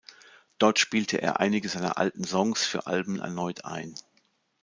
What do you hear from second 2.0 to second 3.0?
Songs für